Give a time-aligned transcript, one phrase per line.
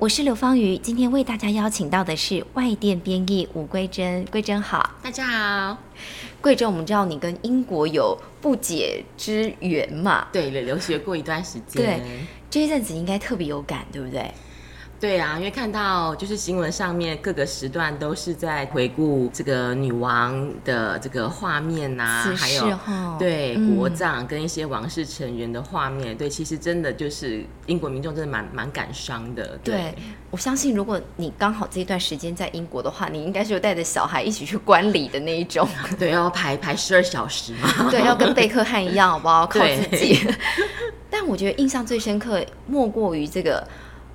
[0.00, 4.24] 我是刘芳瑜，今天为大家邀请到的是外电编译吴桂珍。
[4.26, 5.76] 桂珍好，大家好。
[6.40, 10.28] 桂珍，我们知道你跟英国有不解之缘嘛？
[10.32, 11.84] 对，留学过一段时间。
[11.84, 12.00] 对，
[12.48, 14.32] 这一阵子应该特别有感，对不对？
[15.00, 22.76] 对啊，因为看到就是新闻上面各个时段都是在回顾这个女王的这个画面呐，还有
[23.16, 26.18] 对国葬跟一些王室成员的画面。
[26.18, 29.56] 对，其实真的就是英国民众真的蛮蛮感伤的。
[29.62, 29.94] 对，
[30.32, 35.68] 我相信如果你刚好这一段时间在英国的话，你应该是有带着小孩一起去观礼的那一种。
[35.96, 37.88] 对，要排排十二小时嘛。
[37.88, 39.46] 对，要跟贝克汉一样，好不好？
[39.46, 40.18] 靠自己。
[41.08, 43.64] 但我觉得印象最深刻，莫过于这个。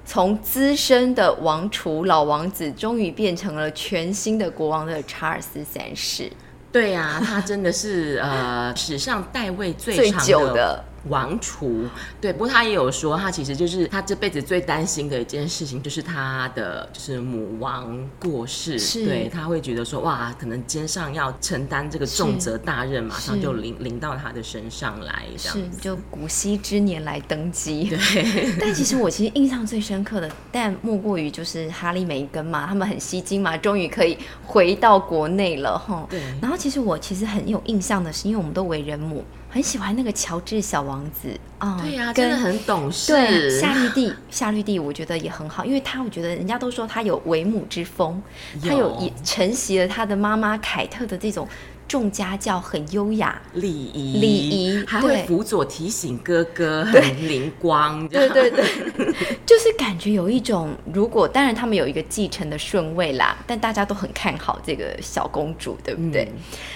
[0.06, 6.32] 从资深的王储老王子，终于变成了全新的国王的查尔斯三世。
[6.72, 10.84] 对呀，他真的是呃史上代位最长的。
[11.10, 11.86] 王储
[12.22, 27.90] 对，不过他也有说，他其实就是他这辈子最担心的一件事情，就是他的就是母王过世，对他会觉得说哇，可能肩上要承担这个重责大任，马上就临临到他的身上来，这样是就古稀之年来登基。
[27.90, 36.08] 对， 但其实我其实印象最深刻的，但莫过于就是哈利梅根嘛，他们很吸睛嘛，终于可以回到国内了哈。
[36.10, 39.24] 对，然后其实我其实很有印象的是，因为我们都为人母。
[39.54, 43.12] 很喜欢那个乔治小王子啊，对呀，真的很懂事。
[43.12, 48.20] 对，夏绿蒂， 夏绿蒂，我觉得也很好，因为他我觉得人家都说他有为母之风，
[48.64, 51.48] 他有也承袭了他的妈妈凯特的这种。
[51.88, 58.08] 重家教很优雅，礼仪礼仪还会辅佐提醒哥哥，很灵光。
[58.08, 58.66] 对对对，
[59.46, 66.28] 就是感觉有一种，如果当然他们有一个继承的顺位啦，但大家都很看好这个小公主，对不对？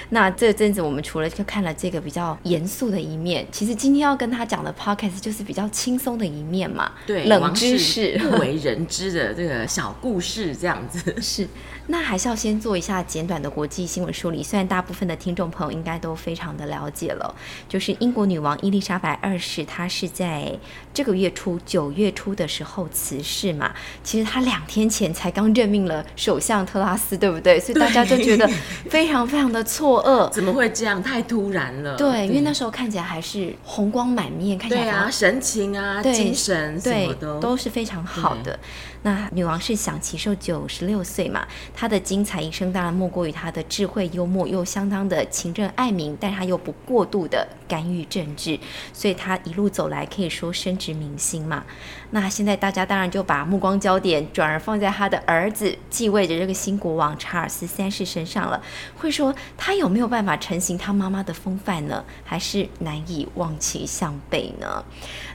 [0.09, 11.47] 那这阵子我们除了就看了这个比较严肃的一面，其实今天要跟他讲的 podcast 就是比较轻松的一面嘛，对，冷知识不为人知的这个小故事这样子 是。
[11.87, 17.33] 那还是要先做一下简短的国际新闻梳理，虽然大部分的听众朋友应该都非常的了解了，
[17.67, 20.53] 就是英国女王伊丽莎白二世，她是在
[20.93, 23.71] 这个月初九月初的时候辞世嘛。
[24.03, 27.59] 其实她两天前才刚任命了首相特拉斯，对不对？
[27.59, 28.47] 所以大家就觉得
[28.89, 31.01] 非常非常的错愕，怎么会这样？
[31.01, 31.95] 太突然了。
[31.95, 38.59] 对，因为那时候看起来还是红光满面，看起来对啊，神情啊，精神对都都是非常好的。
[39.07, 41.47] 那女王是享其寿九十六岁嘛？
[41.73, 48.59] 她的精彩一生当然莫过于她的智慧、幽默，又相当的勤政爱民，但她又不过度的干预政治，
[48.91, 51.63] 所以她一路走来可以说深植民心嘛。
[52.09, 58.61] 那现在大家当然就把目光焦点转而放在她的儿子继位的这个新国王查尔斯三世身上了，
[58.97, 62.03] 会说他有没有办法承袭他妈妈的风范呢？
[62.25, 64.83] 还是难以望其项背呢？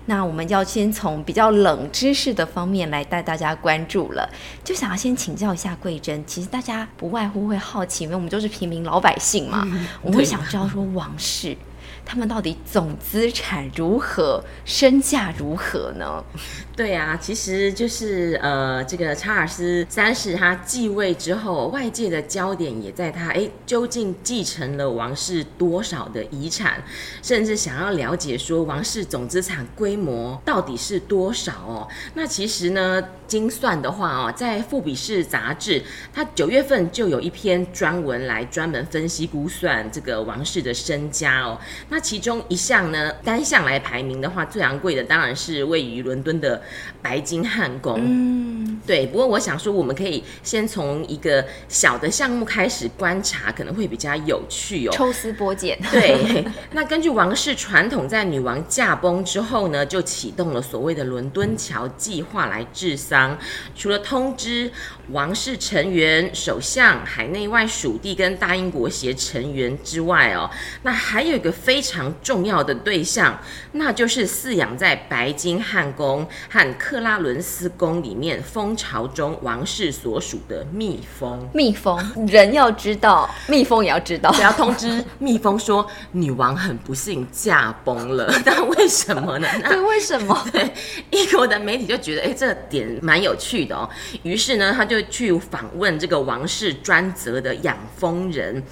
[0.06, 4.28] 那我们要先从比较冷知识的方面来带大家关注了，
[4.64, 6.24] 就想要先请教一下桂珍。
[6.26, 9.66] 其实大家不外乎会好奇，因为我们就是平民老百姓嘛，
[10.02, 11.56] 我们会想知道说王室。
[12.04, 16.22] 他们到底总资产如何，身价如何呢？
[16.76, 26.82] 对啊，其实就是呃，这个查尔斯三世他继位之后，外界的焦点也在他，哎，究竟继承了王室多少的遗产，
[27.22, 31.88] 甚至想要了解说王室总资产规模到底是多少哦。
[32.14, 35.82] 那其实呢，精算的话哦，在富比士杂志，
[36.12, 41.58] 它九月份就有一篇专文来专门分析估算这个王室的身家哦。
[41.92, 46.62] 那其中一项呢，单项来排名的话，最昂贵的当然是位于伦敦的
[47.02, 48.00] 白金汉宫。
[48.02, 49.06] 嗯，对。
[49.06, 54.90] 不过我想说，我们可以先从一个小的项目开始观察，可能会比较有趣哦。
[54.90, 55.78] 抽丝剥茧。
[55.90, 56.42] 对。
[56.72, 63.36] 那根据王室传统，在女王驾崩之后呢，就启动了所谓的伦敦桥计划来治丧。
[63.76, 64.72] 除了通知
[65.10, 70.50] 王室成员、首相、海内外属地跟大英国协成员之外哦，
[70.82, 71.80] 那还有一个非。
[71.82, 73.36] 常重要的对象，
[73.72, 81.44] 那就是饲养在白金汉宫和克拉伦斯宫里面蜂巢中王室所属的蜜蜂。
[81.52, 88.32] 蜜蜂人要知道， 蜜蜂也要知道，要通知蜜蜂说女王很不幸驾崩了。
[88.46, 89.48] 那为什么呢？
[89.68, 90.48] 对，为什么？
[90.52, 90.72] 对，
[91.10, 93.90] 英国的媒体就觉得，哎，这点蛮有趣的哦。
[94.22, 98.62] 于是呢，他就去访问这个王室专责的养蜂人。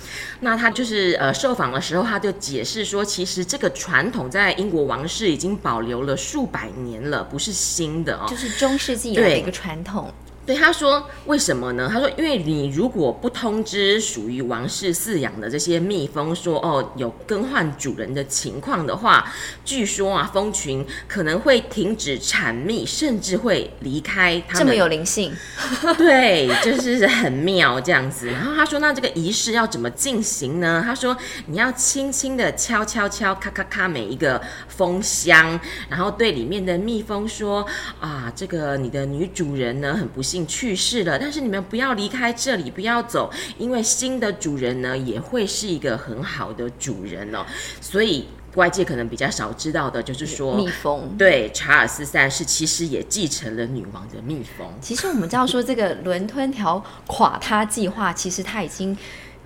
[0.41, 10.12] 那他就是呃受访的时候，他就解释说，其实这个传统在英国王室已经保留了数百年了，不是新的哦，就是中世纪有的一个传统。
[10.47, 11.89] 对他说：“为什么呢？
[11.93, 19.31] 他说，因为你如果不通知属于王室饲养的这些蜜蜂，说哦有更换主人的情况的话，
[19.65, 24.43] 据说啊，蜂群可能会停止产蜜，甚至会离开。
[24.55, 25.33] 这么有灵性，
[25.97, 28.27] 对，就是很妙这样子。
[28.27, 30.83] 然后他说，那这个仪式要怎么进行呢？
[30.85, 31.17] 他说，
[31.47, 37.65] 你要轻轻的敲敲敲，咔咔咔，每一个蜂箱，然后对里面的蜜蜂说
[38.01, 47.44] 啊，这个你的女主人呢，很不幸。”去世了，但是你们不要离开这里，不要走，因为新的主人呢也会是一个很好的主人哦。
[47.81, 54.67] 所以外界可能比较少知道的就是说，蜜蜂对查尔斯三世其实也继承了女王的蜜蜂。
[54.81, 58.97] 其实我们知道说，这个伦敦条垮塌计划，其实他已经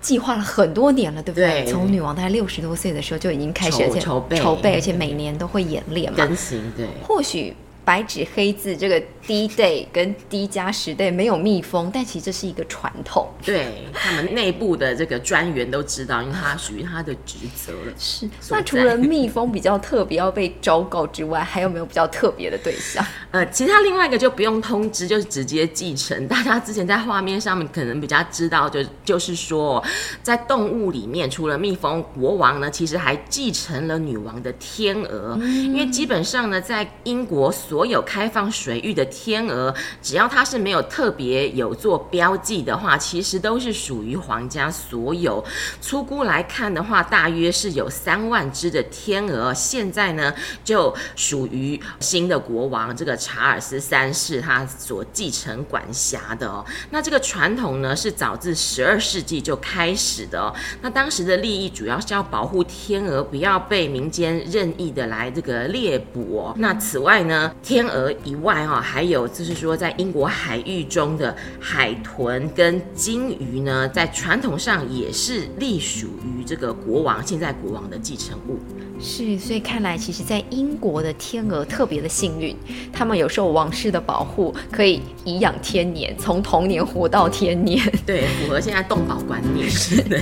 [0.01, 1.65] 计划了很多年了，对不对？
[1.65, 7.55] 从女王大概六十多岁的时候就已经开始筹备，筹备，而且每年都会演练嘛，更新对，或许。
[7.85, 13.29] 白纸黑字，这个 D day 跟 D 加十 day 没有密封，但其实这是一个传统。
[13.43, 17.93] 对他们内部的这个专员都知道，因为他属于他的职责了。
[17.97, 18.27] 是。
[18.49, 23.05] 那除了密封比较特别要被昭告之外，还有没有比较特别的对象？
[23.31, 26.27] 呃，其他另外一个就不用通知，就是直接继承。
[26.27, 29.83] 大家之前在画面上面可能比较知道，就就是说，
[30.23, 45.43] 在动物里面，除了蜜蜂，国王呢其实还继承了女王的天鹅，因为基本上呢，在英国所所有开放水域的天鹅，只要它是没有特别有做标记的话，其实都是属于皇家所有。
[45.81, 50.33] 粗估来看的话，大约是有三万只的天鹅，现在呢
[50.63, 56.65] 就属于新的国王这个查尔斯三世他所继承管辖的哦。
[56.91, 60.55] 那这个传统呢是早自十二世纪就开始的哦。
[60.81, 66.53] 那当时的利益主要是要保护天鹅不要被民间任意的来这个猎捕哦。
[66.55, 67.51] 那此外呢？
[67.65, 78.59] 天鹅以外，哈，还有就是说，在英国海域中的海豚跟鲸鱼呢，在传统上也是隶属于这个国王，现在国王的继承物。
[78.99, 82.55] 是，所以看来，其实，在英国的天鹅特别的幸运，
[82.93, 87.81] 他们有受王室的保护，可以颐养天年，从童年活到天年。
[88.05, 89.67] 对，符合现在动保观念。
[89.73, 90.21] 是的。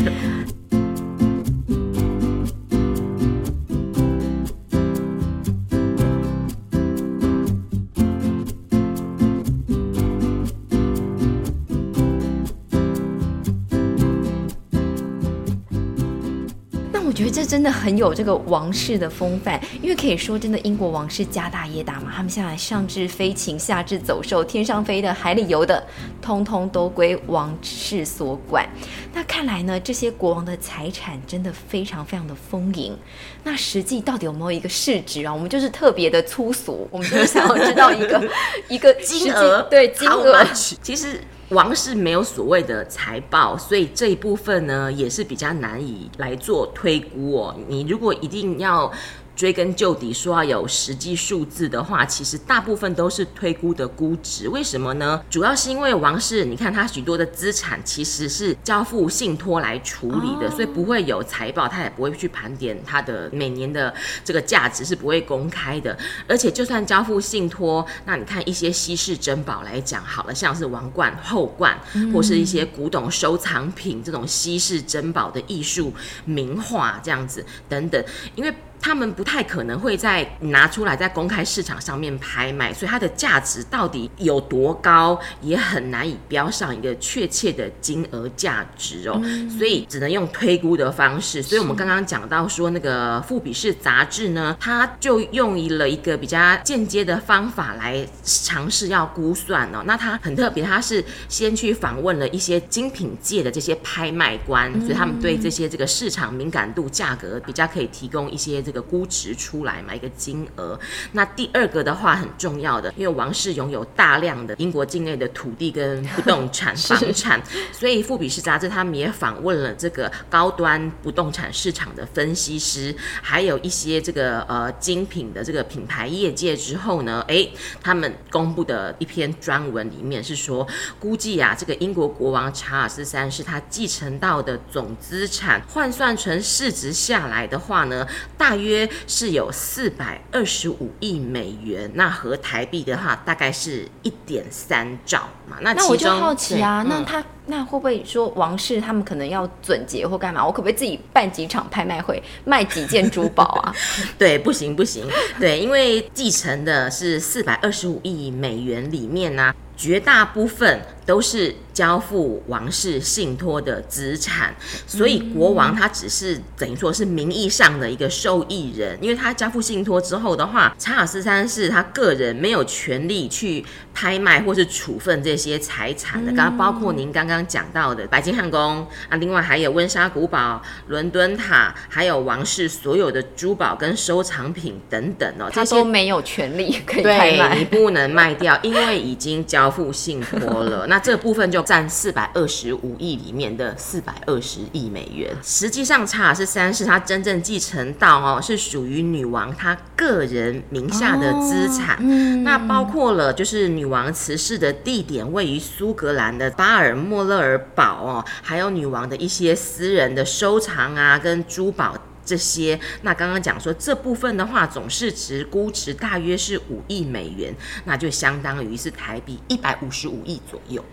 [17.53, 25.85] 真的很有这个王室的风范，因为可以说真的，英国王室家大业大嘛，他们现在上至飞禽，下至走兽，天上飞的、海里游的，
[26.19, 28.67] 通通都归王室所管。
[29.13, 32.97] 那看来呢，这些国王的财产真的非常非常的丰盈。
[33.43, 35.31] 那实际到底有没有一个市值啊？
[35.31, 38.27] 我们就是特别的粗俗，我们就是想要知道一个
[38.67, 40.43] 一个金额，对金额，
[40.81, 41.21] 其实。
[41.53, 47.55] 王室没有所谓的财报，所以这一部分呢也是比较难以来做推估哦。
[47.67, 48.91] 你如果一定要。
[49.35, 54.47] 追根究底，说要有实际数字的话，其实大部分都是推估的估值。
[54.47, 55.23] 为什么呢？
[55.29, 65.97] 主要是因为王室，你看他许多的资产其实是交付信托来处理的，所以不会有财报，他也不会去盘点他的每年的这个价值是不会公开的。
[66.27, 71.77] 而且就算交付信托，那你看一些稀世珍宝来讲好了，像是王冠、后冠，
[72.13, 75.91] 或是一些古董收藏品这种稀世珍宝的艺术
[76.25, 78.03] 名画这样子等等，
[78.35, 78.53] 因为。
[78.83, 89.21] 他们不太可能会在拿出来在公开市场上面拍卖，所以它的价值到底有多高，也很难以标上一个确切的金额价值哦。
[89.57, 91.41] 所以只能用推估的方式。
[91.41, 99.81] 所以我们刚刚讲到说，那个《富比士》杂志呢，它就用了一个比较间接的方法来尝试要估算哦。
[99.85, 108.72] 那它很特别，它是先去访问了一些精品界的这些拍卖官，所以他们对这些这个市场敏感度、价格比较可以提供一些这。
[108.73, 110.77] 个估值出来嘛，一个金额。
[111.13, 127.47] 那第二个的话很重要的，因为王室拥有大量的英国境内的土地跟不动产 房产，所以富比士杂志他们也访问了这个高端不动产市场的分析师，还有一些这个呃精品的这个品牌业界之后呢，哎，
[127.81, 130.67] 他们公布的一篇专文里面是说，
[130.99, 138.62] 估计啊，这个英国国王查尔斯三世他继承到的总资产换算成市值下来的话呢，大约。
[138.63, 145.57] 约是有四百二十五亿美元，那合台币的话大概是一点三兆嘛。
[145.61, 150.45] 那那我就好奇啊，嗯那他那会不会说王室他们可能要准结或干嘛？
[150.45, 153.75] 我可不可以自己办几场拍卖会，卖几件珠宝啊？
[154.17, 155.05] 对，不行不行，
[155.39, 164.55] 对，因为继承的是四百二十五亿美元里面呢、绝大部分都是交付王室信托的资产，
[164.87, 187.65] 所以国王他只是等于说是名义上的一个受益人，因为他交付信托之后的话，查尔斯三世他个人没有权利去拍卖或是处分这些财产的，刚刚包括您刚刚讲到的白金汉宫啊，另外还有温莎古堡、伦敦塔，还有王室所有的珠宝跟收藏品等等哦，他这些都没有权利可以拍卖你。
[187.65, 190.85] 不能卖掉，因为已经交付信托了。
[190.87, 195.35] 那这部分就占四百二十五亿里面的四百二十亿美元。
[195.43, 201.97] 实际上，查尔斯三世他真正继承到哦，是属于女王她个人名下的资产。
[201.99, 211.95] 嗯那包括了就是女王辞世的地点位于苏格兰的巴尔莫勒尔堡哦，还有女王的一些私人的收藏啊，跟珠宝。
[212.25, 217.53] 这些，那刚刚讲说这部分的话，总市值估值大约是五亿美元，
[217.85, 220.83] 那就相当于是台币一百五十五亿左右。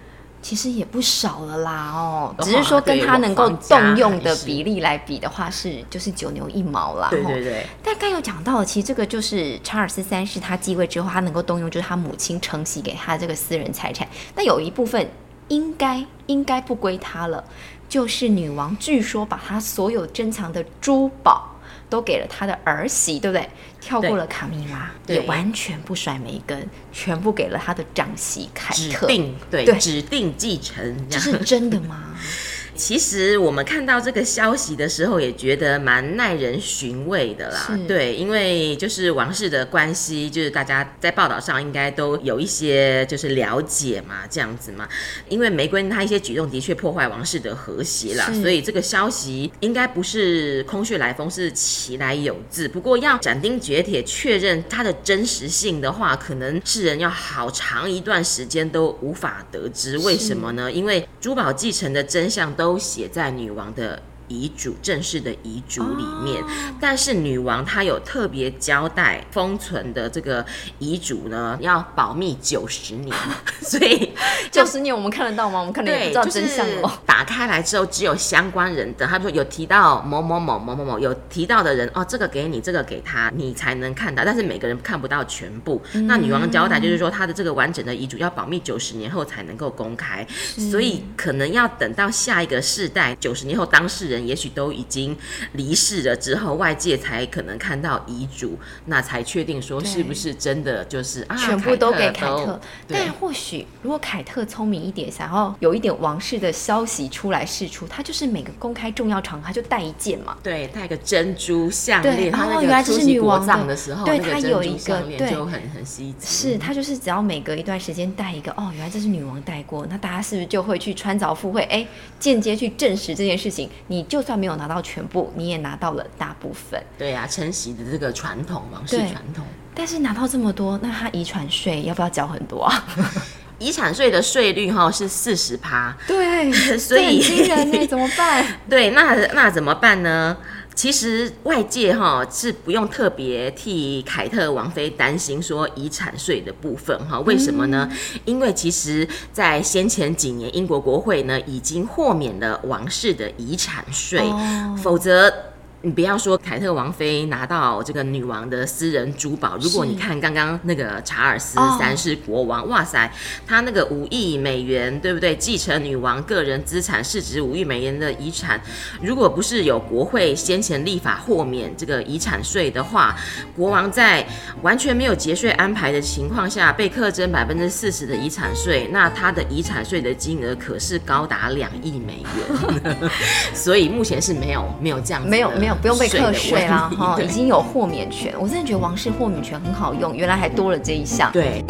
[0.42, 7.08] 其实也不少了啦哦，只是说跟对他能够动用的比例来比的话，是就是九牛一毛啦。
[7.08, 15.10] 吼对对对，但刚有讲到，其实这个就是查尔斯三世他继位之后，他能够动用就是他母亲承袭给他的这个私人财产，但有一部分
[15.48, 17.44] 应该应该不归他了，
[17.90, 21.54] 就是女王据说把她所有珍藏的珠宝
[21.90, 23.46] 都给了她的儿媳，对不对？
[23.80, 29.06] 跳过了卡米拉，对也完全不甩梅根，全部给了她的长媳凯指特。
[29.06, 31.18] 定对对指定继承这。
[31.18, 32.14] 是真的吗？
[32.80, 37.78] 其实我们看到这个消息的时候，也觉得蛮耐人寻味的啦。
[37.86, 44.88] 对，因为就是王室的关系，就是大家在报道上应该都有一些就是了解嘛，这样子嘛。
[45.28, 52.66] 因为玫瑰她一些举动的确破坏王室的和谐啦，所以这个消息应该不是空穴来风，是其来有自。
[52.66, 59.98] 不过要斩钉截铁确认它的真实性的话，可能世人要好长一段时间都无法得知。
[59.98, 60.72] 为什么呢？
[60.72, 64.00] 因为珠宝继承的真相都都写在女王的。
[64.30, 66.42] 遗嘱正式的遗嘱里面，
[66.80, 70.44] 但是女王她有特别交代封存的这个
[70.78, 73.14] 遗嘱呢，要保密九十年，
[73.60, 74.12] 所以
[74.50, 75.58] 九十年我们看得到吗？
[75.58, 76.90] 我们可能也不，知道就是真相哦。
[77.04, 85.82] 打开来之后，只有相关人的，他说有提到某某某某某某，有提到的人哦，这个给你，这个给他，你才能看到，但是每个人看不到全部。
[86.06, 90.24] 那女王交代就是说，她的这个完整的遗嘱要保密九十年后才能够公开，
[90.70, 95.16] 所以可能要等到下一个世代，九十年后当事人也许都已经
[95.52, 102.60] 离世了之后，外界才可能看到遗嘱，那才确定说是不是真的就是啊，全部都给凯特。
[102.88, 110.36] 但或许如果凯特聪明一点，想要有一点王室的消息出来释出，他就是每个公开重要场合他就带一件嘛。
[110.42, 116.50] 对，带个珍珠项链，哦原来这是女王的葬的时候，对那个她有一个对就很很稀奇。
[116.50, 121.86] 是他就是只要每隔一段时间带一个，哦，原来这是女王戴过，那大家是不是就会去穿凿附会，哎，
[122.18, 123.68] 间接去证实这件事情？
[123.88, 126.82] 你就算没有拿到全部，你也拿到了大部分。
[126.98, 129.46] 对啊，承袭的这个传统，王室对传统。
[129.72, 132.84] 但是拿到这么多，那他遗产税要不要交很多啊？
[133.60, 138.44] 遗产税的税率哈是四十趴，对， 所以惊人呢，怎么办？
[138.68, 140.36] 对，那那怎么办呢？
[140.74, 147.90] 其实外界哈是不用特别替凯特王妃担心说遗产税的部分哈，为什么呢？
[148.24, 155.32] 因为其实，在先前几年，英国国会呢已经豁免了王室的遗产税，哦否则。
[155.82, 163.10] 你不要说凯特王妃拿到这个女王的私人珠宝，如果你看刚刚那个查尔斯哦三世国王，哇塞，
[163.46, 165.34] 他那个五亿美元，对不对？
[165.36, 168.60] 继承女王个人资产市值五亿美元的遗产，
[169.00, 173.16] 如果不是有国会先前立法豁免这个遗产税的话，
[173.56, 174.26] 国王在
[174.60, 183.10] 完全没有节税安排的情况下被课征百分之四十的遗产税，那他的遗产税的金额可是高达两亿美元，
[183.54, 188.34] 所以目前是没有没有这样子的没有没有，不用被课税啦的问题哈，对已经有豁免权。
[188.38, 191.30] 我真的觉得王室豁免权很好用，原来还多了这一项。
[191.32, 191.64] 对。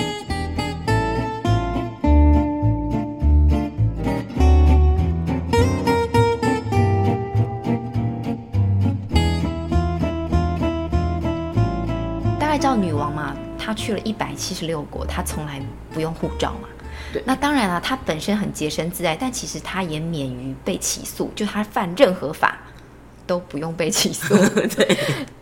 [12.39, 15.61] 大概知道女王嘛，她去了一百七十六国，她从来
[15.93, 16.69] 不用护照嘛。
[17.13, 22.59] 对那当然了，她本身很洁身自爱，但其实她也免于被起诉，就她犯任何法
[23.31, 24.35] 都不用被起诉。
[24.75, 24.99] 对，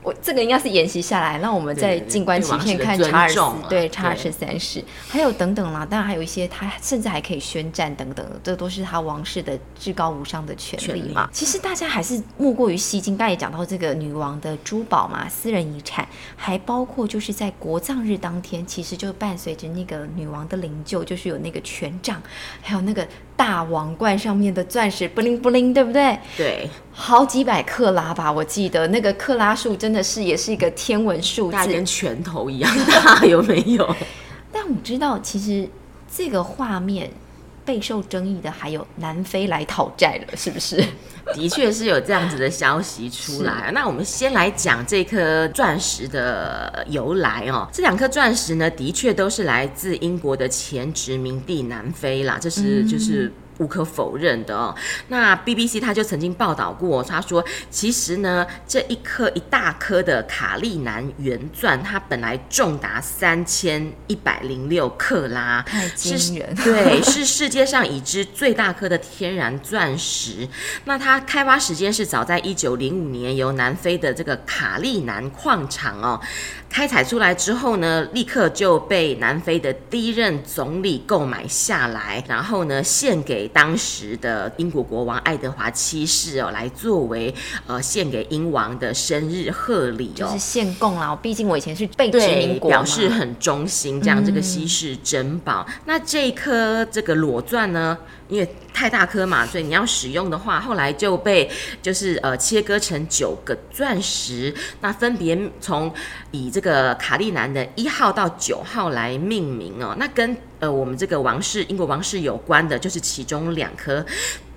[0.09, 11.29] 我这个应该是沿袭下来，让我们在静观其变，看查尔斯对查尔斯三世，还有等等啦，当然还有一些他甚至还可以宣战等等，这都是他王室的至高无上的权利嘛。
[11.31, 22.23] 其实大家还是莫过于吸睛，刚才也讲到这个女王的珠宝嘛，私人遗产，还包括就是在国葬日当天，其实就伴随着那个女王的灵柩，就是有那个权杖，
[22.63, 26.19] 还有那个大王冠上面的钻石布灵布灵，对不对？
[26.35, 33.97] 对，好几百克拉吧，我记得那个克拉数真的是也是一个天文数字，跟拳头一样大，有没有？
[34.53, 35.69] 但我知道，其实
[36.11, 37.11] 这个画面
[37.65, 40.83] 备受争议的还有南非来讨债了，是不是？
[41.35, 43.71] 的确是有这样子的消息出来。
[43.75, 47.69] 那我们先来讲这颗钻石的由来哦。
[47.71, 52.39] 这两颗钻石呢，的确都是来自英国的前殖民地南非啦。
[52.41, 53.31] 这是就是。
[53.59, 54.75] 无可否认的哦。
[55.09, 66.55] 那 BBC 他就曾经报道过，他说其实呢，这一颗一大颗的卡利南圆钻，它本来重达三千一百零六克拉，太惊人。
[66.57, 70.49] 对，是世界上已知最大颗的天然钻石。
[70.85, 76.21] 那它开发时间是早在一九零五年，由南非的这个卡利南矿场哦。
[76.71, 87.35] 开采出来之后呢，立刻就被南非的第一任总理购买下来，然后呢，献给当时的英国国王爱德华七世哦，来作为
[87.67, 91.17] 呃献给英王的生日贺礼，就是献贡啦。
[91.17, 95.67] 毕竟我以前是被殖民国，表示很忠心，这样这个稀世珍宝。
[95.87, 97.99] 那这一颗这个裸钻呢？
[98.29, 101.51] 因为太大颗嘛，所以你要使用的话，后来就被
[101.83, 105.93] 就是呃切割成九个钻石，那分别从
[106.31, 109.97] 以这个卡利南的一号到九号来命名哦。
[109.99, 114.05] 那跟呃我们这个王室英国王室有关的，就是其中两颗。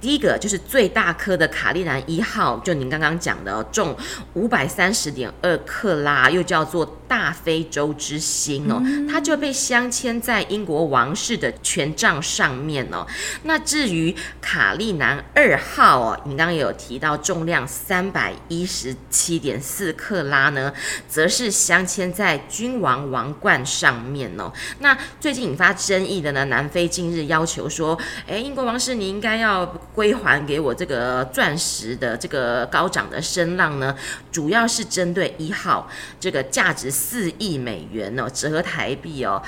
[0.02, 3.96] 第一个就是最大颗的卡利南一号，就您刚刚讲的，重
[4.34, 13.06] 五百三十点二克拉，又叫做大非洲之星哦，它就被镶嵌在英国王室的权杖上面哦。
[13.44, 20.74] 那至于卡利南二号哦，你刚刚有提到重量三百一十七点四克拉呢，
[21.08, 24.52] 则是镶嵌在君王王冠上面哦。
[24.80, 27.96] 那最近引发争议的呢，南非近日要求说，
[28.28, 29.72] 哎，英国王室你应该要。
[29.94, 33.96] 归还给我这个钻石的这个高涨的声浪呢，
[34.32, 39.42] 主要是针对一号这个价值四亿美元哦，折合台币哦，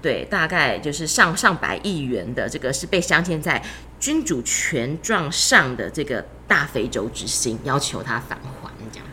[0.00, 3.62] 对，大概就是上上百亿元的这个是被镶嵌在
[3.98, 9.07] 君主权状上的这个大非洲之星，要求他返还这样。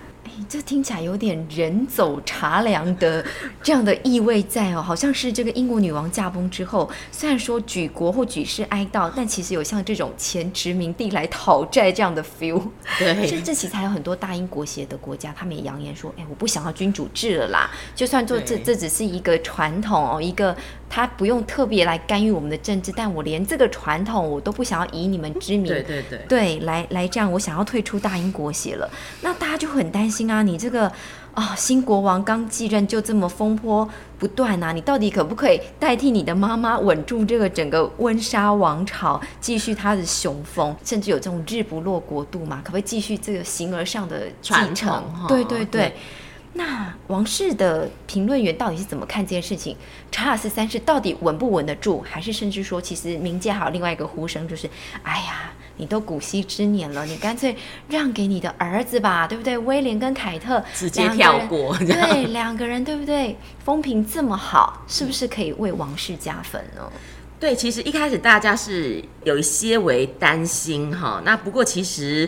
[0.55, 3.23] 这听起来有点人走茶凉的
[3.61, 12.61] 这样的意味在哦，好像是这个英国女王驾崩之后，虽然说举国或举世哀悼，但其实有像这种前殖民地来讨债这样的 feel。
[12.97, 20.55] 对，甚至其实还有很多大英国协的国家，他们也扬言说：“哎，我不想要君主制了啦，就算做这这只是一个传统哦，一个。”
[20.87, 28.89] 他不用特别来干预我们的政治，但我连这个传统我都不想要以你们之名，对对对，对来来这样，我想要退出大英国协了。
[29.19, 30.91] 那大家就很担心啊，你这个
[31.34, 42.62] 啊新国王刚继任就这么风波不断啊，你到底可不可以代替你的妈妈稳住这个整个温莎王朝，继续他的雄风，甚至有这种日不落国度嘛？
[42.63, 45.03] 可不可以继续这个形而上的继承？
[45.27, 45.93] 对对对。
[46.58, 49.75] 那王室的评论员到底是怎么看这件事情？
[50.10, 52.01] 查尔斯三世到底稳不稳得住？
[52.10, 54.69] 还是甚至说，其实民间还有另外一个呼声，就是
[55.03, 57.55] 哎呀，你都古稀之年了，你干脆
[57.89, 59.57] 让给你的儿子吧，对不对？
[59.57, 63.38] 威廉跟凯特直接跳过，对，两个人对不对？
[63.63, 66.91] 风评这么好，是不是可以为王室加分呢？
[67.37, 72.27] 对，其实一开始大家是有一些为担心哈，那不过其实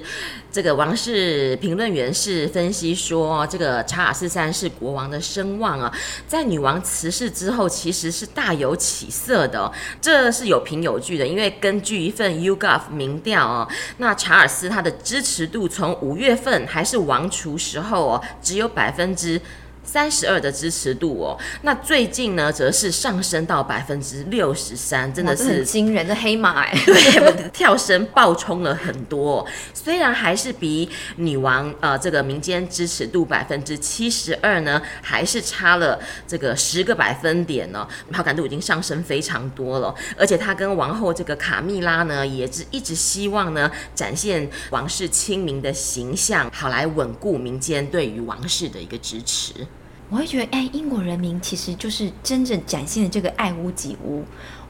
[0.52, 5.92] 这个王室评论员是分析说，这个查尔斯三世国王的声望啊，
[6.28, 13.68] 在女王辞世之后，其实是大有起色的，这是有凭有据的，因为根据一份 YouGov 民调哦，
[13.98, 19.42] 那查尔斯他的支持度从五月份还是王储时候哦，只有百分之。
[19.88, 29.48] 三十二的支持度哦，那最近呢，则是上升到百分之六十三，真的是惊人的黑马哎， 对，跳升爆冲了很多。
[29.74, 35.98] 虽然还是比女王呃这个民间支持度百分之七十二呢，还是差了
[36.28, 39.96] 这个十个百分点呢，好感度已经上升非常多了。
[40.18, 49.54] 而且她跟王后这个卡蜜拉呢，也是一直希望呢，展现王室亲民的形象，好来稳固民间对于王室的一个支持。
[50.10, 54.24] 我会觉得，哎，英国人民其实就是真正展现了这个爱屋及乌。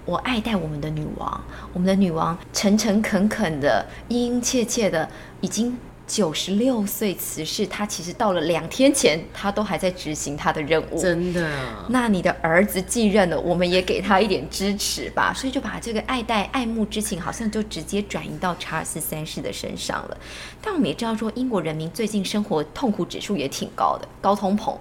[0.05, 5.09] 我爱戴我们的女王，我们的女王诚诚恳恳的、殷殷切切的，
[5.41, 10.97] 已经九十六岁辞世，他其实到了两天前，他都还在执行他的任务。
[11.01, 11.45] 真的。
[11.89, 15.33] 那你的儿子继任了，我们也给他一点支持吧。
[15.35, 20.17] 所以就把这个爱戴、爱慕之情，好像就直接转移到查尔斯三世的身上了。
[20.61, 24.73] 但我们也知道说，英国人民最近生活痛苦指数也挺高的，高通膨。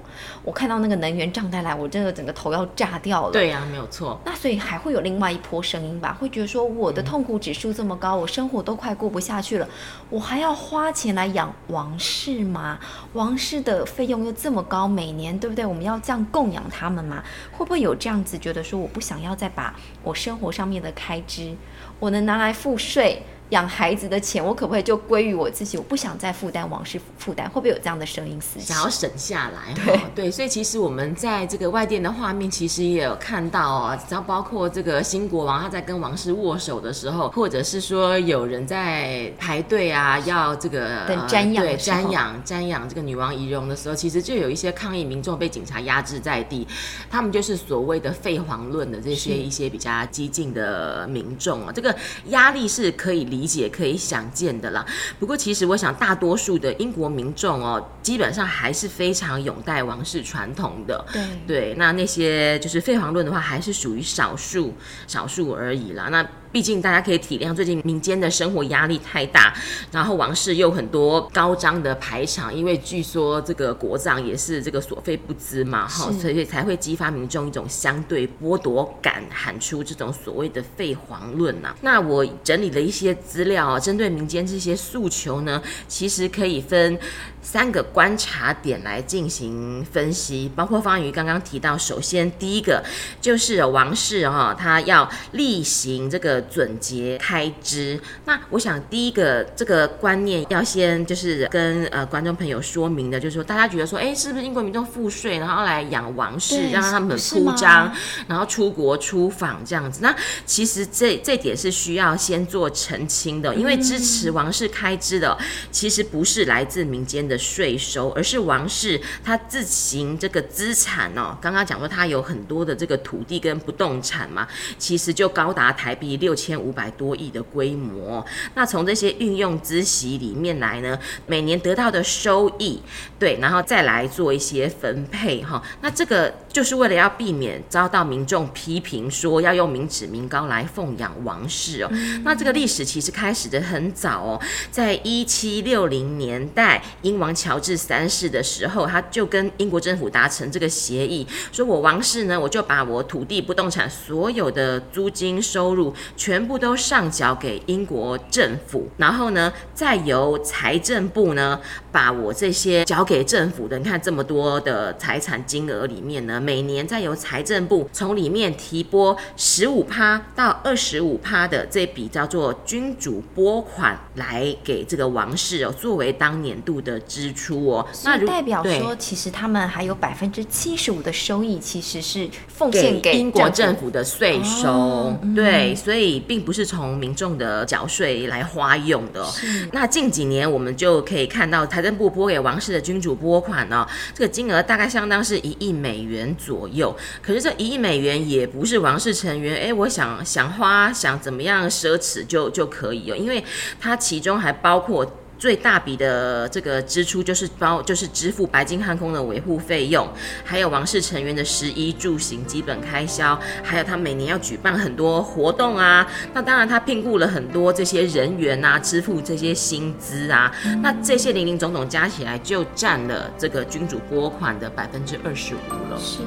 [0.44, 3.32] 我看到那个能源账单来，我真的整个头要炸掉了。
[3.32, 4.20] 对呀，没有错。
[4.24, 6.16] 那所以还会有另外一波声音吧？
[6.20, 9.68] 会觉得说，我的痛苦指数这么高，我生活都快过不下去了，
[10.08, 11.15] 我还要花钱。
[11.16, 12.78] 来养王室吗？
[13.14, 15.66] 王室的费用又这么高，每年对不对？
[15.66, 17.24] 我们要这样供养他们吗？
[17.50, 19.74] 会不会有这样子觉得说，我不想要再把
[20.04, 21.56] 我生活上面的开支，
[21.98, 23.20] 我能拿来付税？
[23.50, 25.76] 养孩子的钱，我可不可以就归于我自己？
[25.78, 28.40] 我不想再负担王室负担，会不会有这样的声音？
[28.40, 46.66] 思想要省下来，对对，所以其实我们在这个外电的画面，其实也有看到哦，只要包括这个新国王他在跟王室握手的时候，或者是说有人在排队啊，要这个等瞻仰对瞻仰瞻仰这个女王仪容的时候，其实就有一些抗议民众被警察压制在地，
[47.08, 51.94] 他们就是所谓的废皇论的这些一些比较激进的民众啊，这个
[52.30, 53.35] 压力是可以理。
[53.36, 54.84] 理解可以想见的啦。
[55.18, 61.04] 不过，其实我想，大多数的英国民众哦，基本上还是非常拥戴王室传统的。
[61.12, 64.72] 对对，那那些就是废皇论的话，还是属于少数
[65.06, 66.08] 少数而已啦。
[66.10, 66.26] 那。
[66.52, 69.54] 毕竟大家可以体谅，最近民间的生活压力太大，
[69.90, 81.74] 然后王室又很多高张的排场，因为据说这个国葬也是这个所费不赀嘛，哈，所以才会激发民众一种相对剥夺感，喊出这种所谓的废皇论呐。
[81.82, 86.98] 那我整理了一些资料，针对民间这些诉求呢，其实可以分
[87.46, 92.82] 三个观察点来进行分析，包括方宇刚刚提到，首先第一个
[93.20, 96.42] 就是王室哈，他要例行这个。
[96.56, 107.92] 准节开支，那我想第一个这个观念要先就是跟呃观众朋友说明的，就是说大家觉得说，哎，是不是英国民众付税，然后来养王室，让他们铺张，
[108.26, 110.00] 然后出国出访这样子？
[110.02, 110.14] 那
[110.46, 115.36] 其实这这点是需要先做澄清的，因为支持王室开支的，
[115.70, 121.36] 其实不是来自民间的税收，而是王室他自行这个资产哦。
[121.42, 124.46] 刚刚讲说他有很多的这个土地跟不动产嘛，
[124.78, 126.36] 其实就高达台币六。
[126.36, 128.22] 千五百多亿的规模，
[128.54, 132.78] 那从这些运用资息里面来呢，每年得到的收益，
[133.18, 135.62] 对，然后再来做一些分配哈。
[135.80, 141.90] 那这个就是为了要避免遭到民众批评说要用民脂民膏来奉养王室哦。
[142.22, 155.94] 那这个历史其实开始的很早哦，在一七六零年代，英王乔治三世的时候，他就跟英国政府达成这个协议，说我王室呢，我就把我土地不动产所有的租金收入。
[156.16, 161.60] 全部都上缴给英国政府，然后呢，再由财政部呢，
[161.92, 177.86] 把我这些交给政府的，你看这么多的财产金额里面呢，每年再由财政部从里面提拨十五趴到二十五趴的这笔叫做君主拨款来给这个王室哦，作为当年度的支出哦。
[178.04, 185.16] 那代表说，其实他们还有百分之七十五的收益，其实是奉献给英国政府的税收。
[185.34, 186.22] 对，所以。
[186.26, 189.24] 并不是从民众的缴税来花用的。
[189.70, 196.94] 那近几年我们就可以看到财政部拨给王室的君主拨款呢，这个金额大概相当是一亿美元左右。
[197.22, 203.44] 可是这一亿美元也不是王室成员哎，我想想花想怎么样奢侈就就可以哦，因为
[203.80, 205.06] 它其中还包括。
[205.38, 210.08] 最大笔的这个支出就是包，就是支付白金汉宫的维护费用，
[210.44, 216.06] 还有王室成员的食衣住行基本开销，还有他每年要举办很多活动啊。
[216.32, 220.54] 那当然，他聘雇了很多这些人员啊，支付这些薪资啊。
[220.82, 225.98] 那这些零零总总加起来，就占了这个君主拨款的百分之二十五了。
[225.98, 226.18] 是。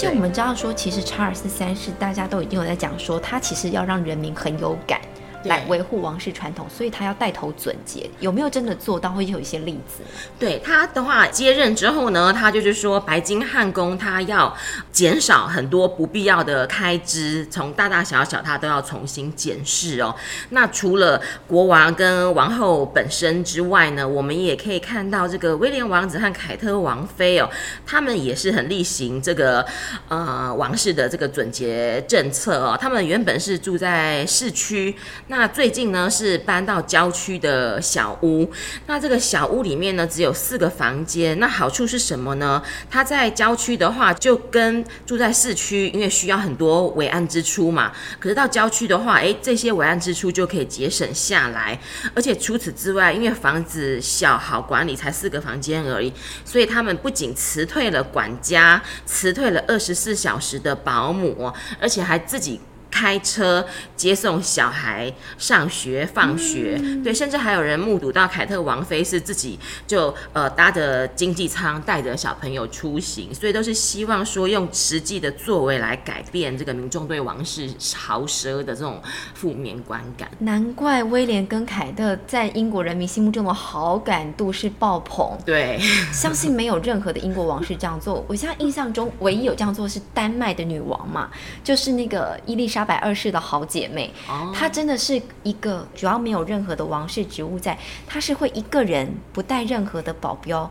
[0.00, 5.00] 且我们知道说，其实查尔斯三世大家都已经有在讲说，他其实要让人民很有感。
[5.44, 9.08] 来维护王室传统，所以他要带头准节，有没有真的做到？
[9.08, 10.04] 会有一些例子。
[10.38, 14.54] 对他的话，接任之后呢，他就是说，白金汉宫他要
[14.92, 20.14] 减少很多不必要的开支，从大大小小他都要重新检视哦。
[20.50, 27.50] 那除了国王跟王后本身之外呢，我们也可以看到这个威廉王子和凯特王妃哦，
[27.84, 29.66] 他们也是很例行这个
[30.06, 32.78] 呃王室的这个准节政策哦。
[32.80, 34.94] 他们原本是住在市区。
[35.30, 38.50] 那最近呢是搬到郊区的小屋，
[38.86, 41.38] 那这个小屋里面呢只有四个房间。
[41.38, 42.62] 那好处是什么呢？
[42.90, 47.92] 它在郊区的话，就跟住在市区，因为需要很多伟岸支出嘛。
[48.18, 51.78] 可是到郊区的话，诶，这些伟岸支出就可以节省下来。
[52.14, 56.10] 而且除此之外，因为房子小好管理，才四个房间而已，
[56.42, 62.58] 所以他们不仅辞退了管家，辞退了二十四小时的保姆，而且还自己。
[62.98, 69.56] 开车接送小孩上学放学，对，甚至还有人目睹到凯特王妃是自己
[69.86, 79.00] 就呃搭着经济舱带着小朋友出行，所以都是希望说用实际的作为来改变这个民众对王室豪奢的这种
[79.32, 80.28] 负面观感。
[80.40, 85.38] 难怪威廉跟凯特在英国人民心目中的好感度是爆棚。
[85.46, 85.78] 对，
[86.12, 88.24] 相信没有任何的英国王室这样做。
[88.26, 91.30] 我现在印象中唯一有这样做是丹麦的女王嘛，
[91.62, 92.87] 就是那个伊丽莎。
[92.88, 94.10] 莎白二世的好姐妹，
[94.54, 100.70] 她真的是一个主要没有任何的王室职务在，她是会一个人不带任何的保镖。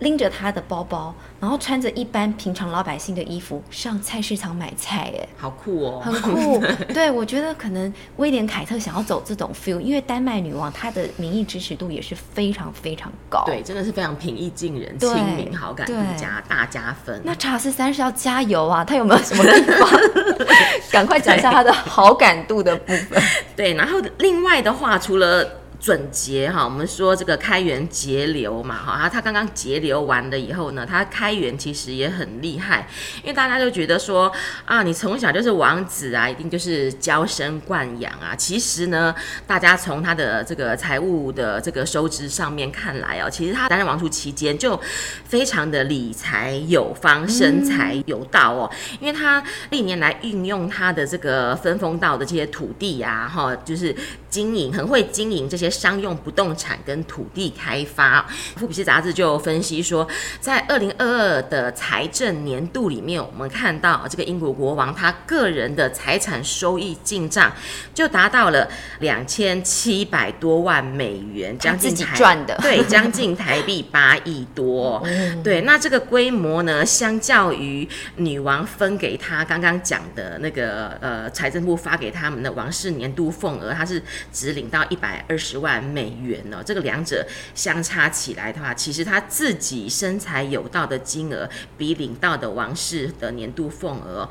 [0.00, 6.62] 拎着他的包包，然后穿着一般平常老百姓的衣服上菜市场买菜，哎，好酷哦，很酷。
[6.94, 17.20] 对，我觉得可能威廉凯特想要走这种 feel，因为丹麦女王她的民意支持度也是非常非常高，对，真的是非常平易近人、亲民，好感度加大加分。
[17.24, 20.00] 那查尔斯三世要加油啊，他有没有什么地方？
[20.92, 23.22] 赶快讲一下他的好感度的部分。
[23.56, 25.57] 对，然后另外的话，除了。
[25.80, 32.88] 准节哈，我们说这个开源节流嘛哈，他他刚刚节流完了以后呢，他开源其实也很厉害，
[33.22, 34.30] 因为大家就觉得说
[34.64, 38.34] 啊，你从小就是王子啊，一定就是娇生惯养啊。
[38.36, 39.14] 其实呢，
[39.46, 44.78] 大家从他的这个财务的这个收支上面看来哦，其实他担任王储期间就
[45.24, 53.94] 非常的理财有方，生财有道哦，因为他历年来运用他的这个分封到的这些土地呀哈，就是
[54.28, 55.67] 经营很会经营这些。
[55.70, 58.26] 商用不动产跟土地开发，
[58.56, 60.08] 富比士杂志就分析说，
[60.40, 67.52] 在二零二二的财政年度里面，我们看到这个英国国王他个人的财产收益进账
[67.92, 68.66] 就达到了
[69.00, 75.04] 两千七百多万美元，将近赚的，对，将近台币 八亿多。
[75.44, 84.02] 对，那这个规模呢，相较于女王分给他刚刚讲的那个呃财政部发给他们的王室年度份额，他是
[84.32, 85.57] 只领到一百二十。
[85.58, 86.62] 万美元呢？
[86.64, 94.28] 这个两者相差起来的话，其实他自己身材有道的金额，比领到的王室的年度俸额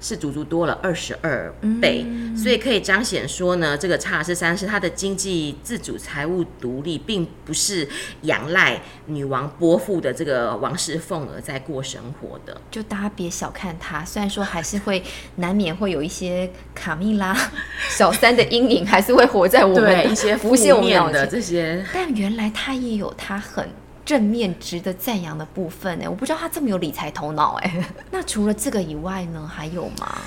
[0.00, 2.04] 是足足多了二十二倍，
[2.36, 7.86] 所以可以彰显说呢，这个查尔斯三世他的经济自主、财务独立，并不是
[8.22, 12.60] 仰赖女王拨付的这个王室俸额在过生活的。
[12.70, 15.02] 就大家别小看他，虽然说还是会
[15.36, 17.36] 难免会有一些卡蜜拉
[17.90, 20.69] 小三的阴影，还是会活在我们一些浮现。
[20.76, 23.68] 负面的这些，但原来他也有他很
[24.04, 27.84] 正面、值得赞扬的部分哎，我不知道他这么有理财头脑哎。
[28.10, 30.18] 那除了这个以外呢，还有吗？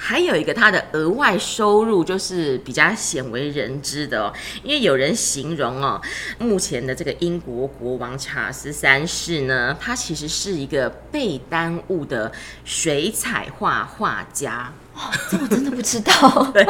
[0.00, 4.32] 还有一个他的额外收入就是比较鲜为人知的哦，
[4.62, 6.00] 因为有人形容哦，
[6.38, 12.30] 目前的这个英国国王查尔斯三世呢，他其实是一个被耽误的
[12.64, 14.72] 水彩画画家。
[14.94, 16.12] 哦这我真的不知道，
[16.52, 16.64] 对，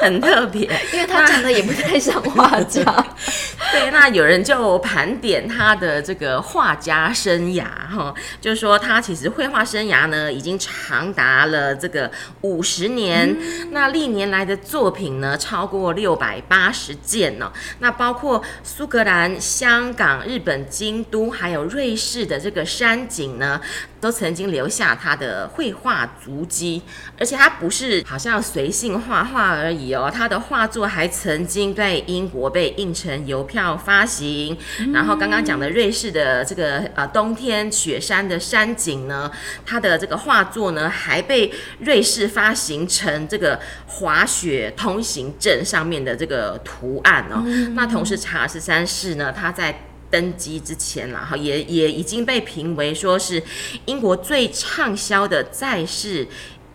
[0.00, 2.82] 很特别，因为他长得也不太像画家。
[3.72, 12.10] 对，那有人就盘点他的这个画家生涯，哈，就是说他其实绘画生涯呢已经长达了这个
[12.40, 13.36] 五十年，
[13.70, 23.60] 那历年来的作品呢超过六百八十件呢，那包括苏格兰、香港、日本京都，还有瑞士的这个山景呢。
[24.00, 26.80] 都曾经留下他的绘画足迹，
[27.18, 34.56] 而且他不是好像随性画画而已哦，他的画作还曾经在英国被印成邮票发行。
[34.92, 39.30] 然后刚刚讲的瑞士的这个呃冬天雪山的山景呢，
[39.64, 47.42] 他的这个画作呢还被瑞士发行成这个滑雪通行证上面的这个图案哦。
[47.74, 53.40] 那同时查尔斯三世呢，他在登基之前啦，哈，也也已经被评为说是
[53.86, 56.26] 英国最畅销的在世。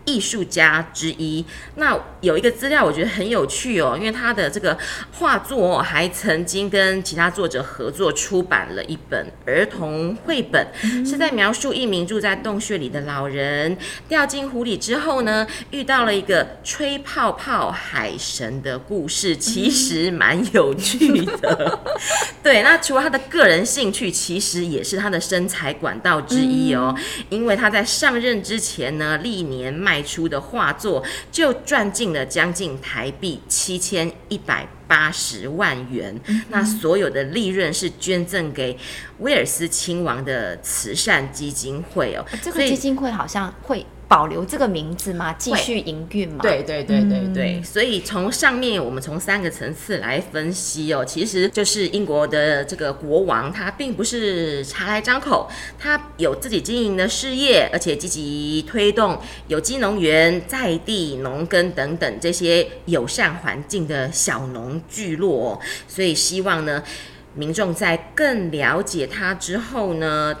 [0.06, 4.78] 艺术家之一，那有一个资料我觉得很有趣哦，因为他的这个
[5.18, 10.64] 画作还曾经跟其他作者合作出版了一本儿童绘本，
[11.04, 13.76] 是在描述一名住在洞穴里的老人
[14.08, 21.80] 掉进湖里之后呢，遇到了一个吹泡泡海神的故事，其实蛮有趣的。
[22.44, 26.94] 对，那除了他的个人兴趣，其实也是他的身材管道之一哦，
[27.28, 29.95] 因为他在上任之前呢，历年卖。
[29.96, 36.14] 卖出的画作，就赚进了将近台币七千一百八十万元。
[36.50, 38.76] 那所有的利润是捐赠给
[39.20, 42.22] 威尔斯亲王的慈善基金会哦。
[42.42, 43.86] 这个基金会好像会。
[44.08, 45.34] 保留这个名字吗？
[45.36, 46.38] 继续营运吗？
[46.40, 66.80] 对对对对对，所以从上面我们从三个层次来分析哦，其实就是英国的这个国王，他并不是茶来张口，他有自己经营的事业，而且积极推动有机农园、在地农耕等等这些友善环境的小农聚落，所以希望呢，
[67.34, 70.36] 民众在更了解他之后呢。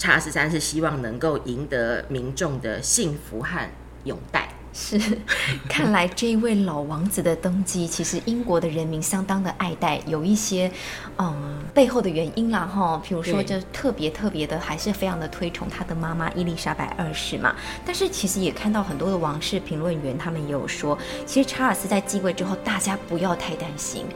[0.00, 3.68] 查尔斯三是希望能够赢得民众的幸福和
[4.04, 4.48] 拥戴。
[4.72, 4.98] 是，
[5.68, 10.72] 看来这一位老王子的登基，其实英国的人民相当的爱戴，有一些
[11.18, 13.02] 嗯背后的原因啦哈。
[13.06, 17.54] 比如说，就特别特别的，还是非常的推崇他的妈妈伊丽莎白二世嘛。
[17.84, 24.06] 但是其实也看到很多的王室评论员，他们也有说，其实查尔斯在继位之后，大家不要太担心，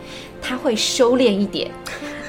[0.40, 1.70] 他会收敛一点，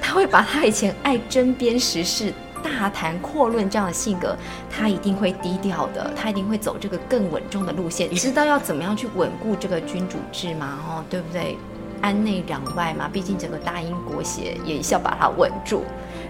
[0.02, 2.34] 他会把他以前爱针砭时事。
[2.66, 4.36] 大谈阔论这样的性格，
[4.76, 11.56] 他一定会低调的，他一定会走这个更稳重的路线，知道要怎么样去稳固这个君主制嘛，哦，对不对？
[12.02, 15.84] 安内攘外嘛，毕竟整个大英国协也是要把它稳住，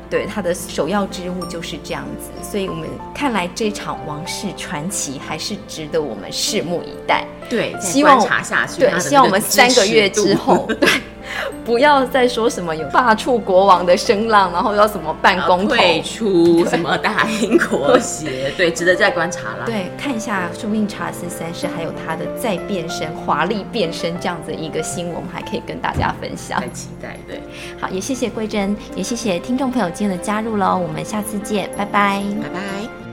[0.10, 7.26] 对，他的首要之务就是这样子，所以我们看来这场王室传奇还是值得我们拭目以待。
[7.50, 10.90] 对，希望查下去，对，希望我们三个月之后，对。
[11.66, 19.66] 不要再说什么有罢黜国王的声浪，然后要什么办公退出什么大英国协，对，值得再观察了。
[19.66, 26.60] 对，看一下说不定查尔斯三世还有他的再变身、华丽变身这样子一个新闻，我们还可以跟大家分享。
[26.60, 27.42] 太期待，对。
[27.80, 33.05] 好，也谢谢桂珍，也谢谢听众朋友今天的加入喽，我们下次见，拜拜，拜拜。